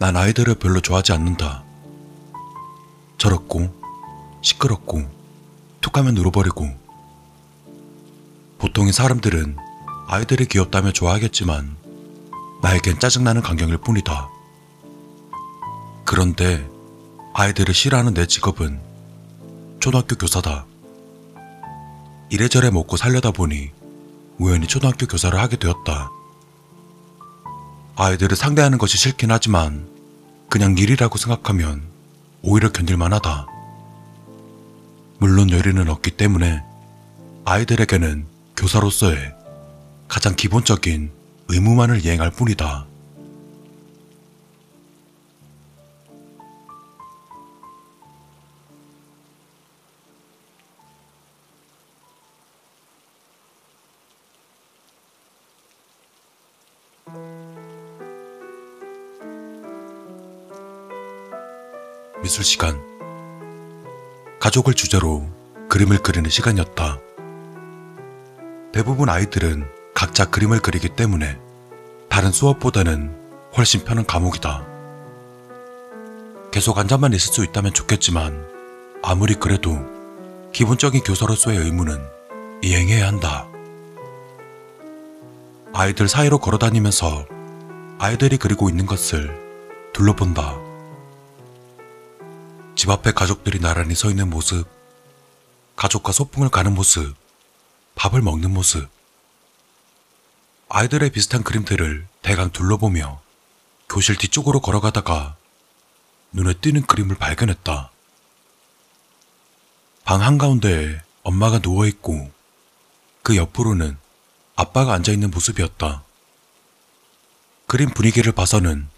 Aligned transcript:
난 0.00 0.16
아이들을 0.16 0.54
별로 0.54 0.80
좋아하지 0.80 1.12
않는다. 1.12 1.62
저렇고, 3.18 3.68
시끄럽고, 4.40 5.02
툭 5.82 5.98
하면 5.98 6.16
울어버리고. 6.16 6.70
보통의 8.56 8.94
사람들은 8.94 9.58
아이들이 10.06 10.46
귀엽다며 10.46 10.92
좋아하겠지만, 10.92 11.76
나에겐 12.62 12.98
짜증나는 12.98 13.42
광경일 13.42 13.76
뿐이다. 13.76 14.30
그런데 16.06 16.66
아이들을 17.34 17.74
싫어하는 17.74 18.14
내 18.14 18.24
직업은 18.24 18.80
초등학교 19.80 20.16
교사다. 20.16 20.64
이래저래 22.30 22.70
먹고 22.70 22.96
살려다 22.96 23.32
보니 23.32 23.70
우연히 24.38 24.66
초등학교 24.66 25.06
교사를 25.06 25.38
하게 25.38 25.56
되었다. 25.56 26.10
아이들을 28.00 28.34
상대하는 28.34 28.78
것이 28.78 28.96
싫긴 28.96 29.30
하지만 29.30 29.86
그냥 30.48 30.74
일이라고 30.78 31.18
생각하면 31.18 31.82
오히려 32.40 32.72
견딜만 32.72 33.12
하다. 33.12 33.46
물론 35.18 35.50
여리는 35.50 35.86
없기 35.86 36.12
때문에 36.12 36.62
아이들에게는 37.44 38.24
교사로서의 38.56 39.34
가장 40.08 40.34
기본적인 40.34 41.10
의무만을 41.48 42.02
이행할 42.02 42.30
뿐이다. 42.30 42.86
미술 62.22 62.44
시간. 62.44 62.78
가족을 64.40 64.74
주제로 64.74 65.26
그림을 65.68 65.98
그리는 65.98 66.28
시간이었다. 66.28 66.98
대부분 68.72 69.08
아이들은 69.08 69.66
각자 69.94 70.26
그림을 70.26 70.60
그리기 70.60 70.90
때문에 70.90 71.38
다른 72.08 72.30
수업보다는 72.30 73.16
훨씬 73.56 73.84
편한 73.84 74.04
과목이다. 74.04 74.66
계속 76.52 76.78
앉아만 76.78 77.12
있을 77.14 77.32
수 77.32 77.44
있다면 77.44 77.72
좋겠지만 77.72 78.46
아무리 79.02 79.34
그래도 79.34 79.78
기본적인 80.52 81.02
교사로서의 81.02 81.58
의무는 81.58 82.00
이행해야 82.62 83.06
한다. 83.06 83.46
아이들 85.72 86.08
사이로 86.08 86.38
걸어 86.38 86.58
다니면서 86.58 87.24
아이들이 87.98 88.36
그리고 88.36 88.68
있는 88.68 88.84
것을 88.84 89.30
둘러본다. 89.92 90.69
집 92.80 92.88
앞에 92.88 93.12
가족들이 93.12 93.60
나란히 93.60 93.94
서 93.94 94.08
있는 94.08 94.30
모습, 94.30 94.66
가족과 95.76 96.12
소풍을 96.12 96.48
가는 96.48 96.74
모습, 96.74 97.14
밥을 97.94 98.22
먹는 98.22 98.50
모습, 98.50 98.88
아이들의 100.70 101.10
비슷한 101.10 101.42
그림들을 101.42 102.06
대강 102.22 102.52
둘러보며 102.52 103.20
교실 103.86 104.16
뒤쪽으로 104.16 104.60
걸어가다가 104.62 105.36
눈에 106.32 106.54
띄는 106.54 106.86
그림을 106.86 107.16
발견했다. 107.16 107.90
방 110.04 110.22
한가운데에 110.22 111.02
엄마가 111.22 111.58
누워있고 111.58 112.30
그 113.22 113.36
옆으로는 113.36 113.98
아빠가 114.56 114.94
앉아있는 114.94 115.30
모습이었다. 115.30 116.02
그림 117.66 117.90
분위기를 117.90 118.32
봐서는 118.32 118.88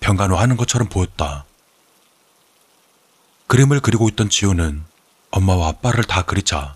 병간호 0.00 0.36
하는 0.36 0.56
것처럼 0.56 0.88
보였다. 0.88 1.44
그림을 3.54 3.78
그리고 3.78 4.08
있던 4.08 4.30
지호는 4.30 4.84
엄마와 5.30 5.68
아빠를 5.68 6.02
다 6.02 6.22
그리자 6.22 6.74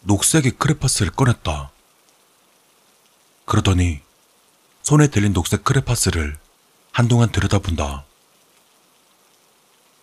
녹색의 0.00 0.52
크레파스를 0.52 1.12
꺼냈다. 1.12 1.72
그러더니 3.44 4.00
손에 4.82 5.08
들린 5.08 5.34
녹색 5.34 5.62
크레파스를 5.62 6.38
한동안 6.90 7.30
들여다본다. 7.30 8.06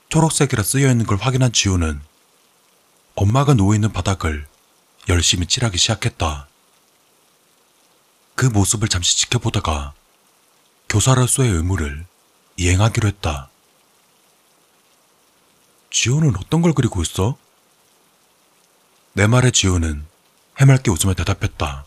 초록색이라 0.09 0.61
쓰여 0.61 0.91
있는 0.91 1.07
걸 1.07 1.17
확인한 1.17 1.51
지호는 1.51 1.99
엄마가 3.15 3.55
누워있는 3.55 3.91
바닥을 3.91 4.45
열심히 5.09 5.47
칠하기 5.47 5.79
시작했다. 5.79 6.47
그 8.35 8.45
모습을 8.45 8.87
잠시 8.87 9.17
지켜보다가 9.17 9.95
교사로서의 10.89 11.49
의무를 11.49 12.05
이행하기로 12.57 13.07
했다. 13.07 13.50
지호는 15.91 16.35
어떤 16.37 16.61
걸 16.61 16.73
그리고 16.73 17.01
있어? 17.01 17.37
내 19.13 19.27
말에 19.27 19.51
지호는 19.51 20.05
해맑게 20.59 20.89
웃으며 20.89 21.13
대답했다. 21.13 21.85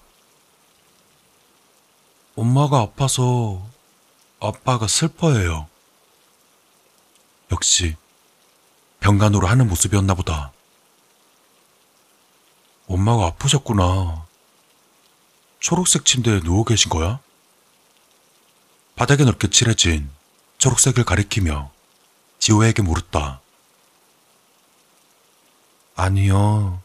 엄마가 2.36 2.80
아파서 2.80 3.66
아빠가 4.40 4.86
슬퍼해요. 4.86 5.68
역시 7.50 7.96
병간호를 9.00 9.48
하는 9.48 9.68
모습이었나 9.68 10.14
보다. 10.14 10.52
엄마가 12.86 13.26
아프셨구나. 13.26 14.26
초록색 15.60 16.04
침대에 16.04 16.40
누워 16.40 16.64
계신 16.64 16.90
거야? 16.90 17.20
바닥에 18.96 19.24
넓게 19.24 19.48
칠해진 19.48 20.10
초록색을 20.58 21.04
가리키며 21.04 21.70
지호에게 22.38 22.82
물었다. 22.82 23.40
아니요. 25.96 26.80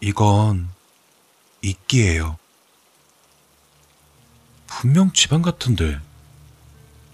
이건 0.00 0.68
이끼예요. 1.62 2.36
분명 4.66 5.12
집안 5.12 5.42
같은데 5.42 6.00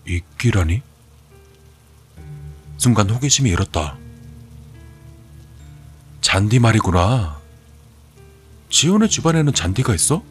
이끼라니? 0.07 0.83
순간 2.79 3.11
호기심이 3.11 3.51
일었다. 3.51 3.99
잔디 6.23 6.59
말이구나. 6.59 7.39
지호네 8.71 9.09
집안에는 9.09 9.53
잔디가 9.53 9.95
있어? 9.95 10.23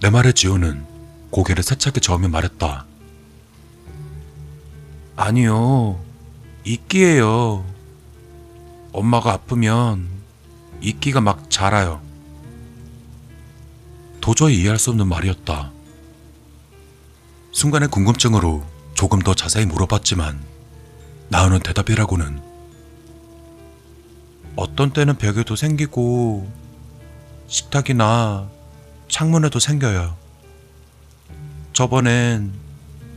내 0.00 0.10
말에 0.10 0.32
지호는 0.32 0.86
고개를 1.30 1.64
세차게 1.64 2.00
저으며 2.00 2.28
말했다. 2.28 2.86
아니요. 5.16 6.00
이끼예요. 6.64 7.75
엄마가 8.96 9.34
아프면 9.34 10.08
이끼가 10.80 11.20
막 11.20 11.50
자라요. 11.50 12.00
도저히 14.22 14.56
이해할 14.56 14.78
수 14.78 14.88
없는 14.88 15.06
말이었다. 15.06 15.70
순간의 17.52 17.90
궁금증으로 17.90 18.64
조금 18.94 19.18
더 19.18 19.34
자세히 19.34 19.66
물어봤지만 19.66 20.42
나오는 21.28 21.58
대답이라고는 21.58 22.40
어떤 24.56 24.90
때는 24.94 25.18
벽에도 25.18 25.56
생기고 25.56 26.50
식탁이나 27.48 28.48
창문에도 29.10 29.58
생겨요. 29.58 30.16
저번엔 31.74 32.54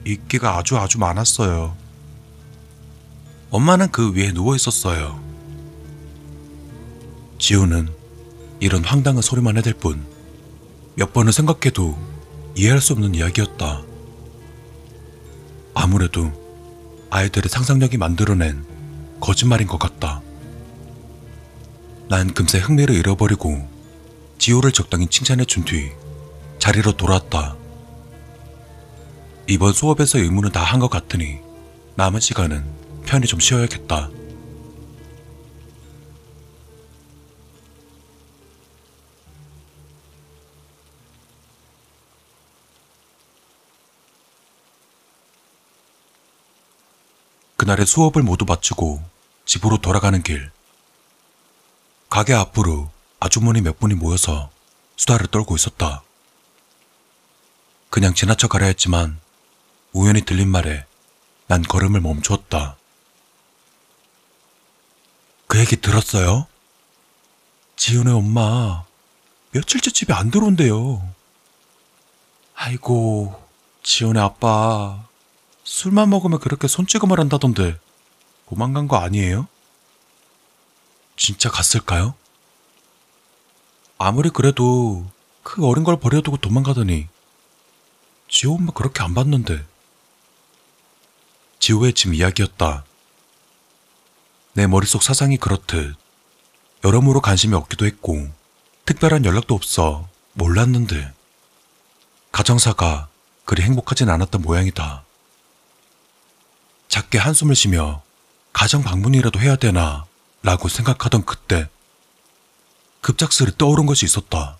이끼가 0.05 0.57
아주 0.57 0.77
아주 0.77 0.99
많았어요. 0.99 1.73
엄마는 3.49 3.91
그 3.93 4.13
위에 4.13 4.33
누워 4.33 4.57
있었어요. 4.57 5.28
지우는 7.39 7.89
이런 8.59 8.83
황당한 8.83 9.21
소리만 9.21 9.57
해댈 9.57 9.73
뿐 9.73 10.05
몇 10.95 11.13
번을 11.13 11.31
생각해도 11.31 11.97
이해할 12.55 12.81
수 12.81 12.91
없는 12.93 13.15
이야기였다. 13.15 13.83
아무래도 15.73 16.29
아이들의 17.09 17.49
상상력이 17.49 17.95
만들어낸 17.97 18.65
거짓말인 19.21 19.67
것 19.67 19.77
같다. 19.79 20.21
난 22.09 22.33
금세 22.33 22.57
흥미를 22.59 22.95
잃어버리고 22.95 23.65
지호를 24.39 24.73
적당히 24.73 25.07
칭찬해 25.07 25.45
준 25.45 25.63
뒤 25.63 25.91
자리로 26.59 26.97
돌아왔다. 26.97 27.55
이번 29.47 29.71
수업에서 29.71 30.17
의무는 30.19 30.51
다 30.51 30.63
한 30.65 30.79
것 30.81 30.89
같으니 30.89 31.37
남은 31.95 32.19
시간은 32.19 32.63
편히 33.05 33.25
좀 33.25 33.39
쉬어야겠다. 33.39 34.09
그날의 47.59 47.85
수업을 47.85 48.23
모두 48.23 48.45
마치고 48.45 49.03
집으로 49.43 49.79
돌아가는 49.79 50.23
길. 50.23 50.49
가게 52.09 52.33
앞으로 52.33 52.89
아주머니 53.19 53.59
몇 53.59 53.77
분이 53.81 53.95
모여서 53.95 54.49
수다를 54.95 55.27
떨고 55.27 55.57
있었다. 55.57 56.01
그냥 57.89 58.13
지나쳐 58.13 58.47
가려 58.47 58.65
했지만 58.67 59.19
우연히 59.91 60.21
들린 60.21 60.47
말에 60.47 60.85
난 61.47 61.61
걸음을 61.61 61.99
멈추었다. 61.99 62.77
그 65.47 65.59
얘기 65.59 65.75
들었어요? 65.75 66.47
지훈의 67.75 68.13
엄마 68.13 68.85
며칠째 69.51 69.91
집에 69.91 70.13
안 70.13 70.31
들어온대요. 70.31 71.13
아이고, 72.55 73.37
지훈의 73.83 74.23
아빠 74.23 75.08
술만 75.69 76.09
먹으면 76.09 76.39
그렇게 76.39 76.67
손찌검을 76.67 77.19
한다던데 77.19 77.79
도망간 78.49 78.87
거 78.87 78.97
아니에요? 78.97 79.47
진짜 81.15 81.49
갔을까요? 81.51 82.15
아무리 83.99 84.31
그래도 84.31 85.05
그 85.43 85.65
어린 85.67 85.83
걸 85.83 85.99
버려두고 85.99 86.37
도망가더니 86.37 87.07
지호 88.27 88.55
엄마 88.55 88.71
그렇게 88.73 89.03
안 89.03 89.13
봤는데 89.13 89.63
지호의 91.59 91.93
집 91.93 92.15
이야기였다. 92.15 92.83
내 94.53 94.65
머릿속 94.65 95.03
사상이 95.03 95.37
그렇듯 95.37 95.95
여러모로 96.83 97.21
관심이 97.21 97.53
없기도 97.53 97.85
했고 97.85 98.27
특별한 98.85 99.23
연락도 99.23 99.53
없어 99.53 100.09
몰랐는데 100.33 101.13
가정사가 102.31 103.07
그리 103.45 103.61
행복하진 103.61 104.09
않았던 104.09 104.41
모양이다. 104.41 105.05
작게 106.89 107.19
한숨을 107.19 107.55
쉬며 107.55 108.01
가정 108.51 108.83
방문이라도 108.83 109.39
해야 109.39 109.55
되나 109.55 110.05
라고 110.41 110.67
생각하던 110.67 111.23
그때 111.23 111.69
급작스레 113.01 113.51
떠오른 113.57 113.85
것이 113.85 114.05
있었다. 114.05 114.57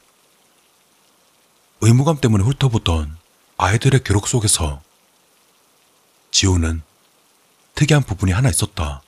의무감 1.82 2.22
때문에 2.22 2.44
훑어보던 2.44 3.18
아이들의 3.58 4.04
기록 4.04 4.28
속에서 4.28 4.82
지호는 6.32 6.82
특이한 7.76 8.04
부분이 8.04 8.32
하나 8.32 8.50
있었다. 8.50 9.02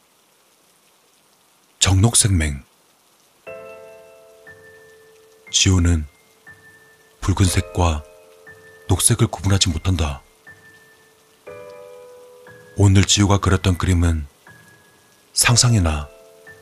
정록생맹. 1.79 2.63
지호는 5.51 6.07
붉은색과 7.21 8.03
녹색을 8.87 9.27
구분하지 9.27 9.69
못한다. 9.69 10.21
오늘 12.83 13.03
지호가 13.05 13.37
그렸던 13.37 13.77
그림은 13.77 14.25
상상이나 15.33 16.09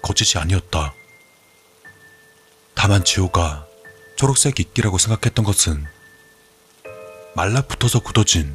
거짓이 0.01 0.38
아니었다. 0.38 0.94
다만 2.75 3.06
지호가 3.06 3.66
초록색 4.18 4.60
이끼라고 4.60 4.98
생각했던 4.98 5.45
것은 5.45 5.86
말라붙어서 7.38 8.00
굳어진 8.00 8.54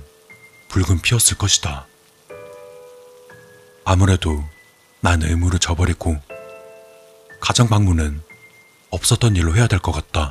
붉은 0.68 1.00
피였을 1.00 1.38
것이다. 1.38 1.86
아무래도 3.86 4.44
난 5.00 5.22
의무를 5.22 5.58
저버리고 5.58 6.20
가정 7.40 7.68
방문은 7.70 8.20
없었던 8.90 9.36
일로 9.36 9.56
해야 9.56 9.68
될 9.68 9.78
것 9.78 9.90
같다. 9.90 10.28